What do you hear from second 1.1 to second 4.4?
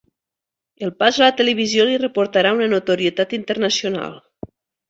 a la televisió li reportarà una notorietat internacional.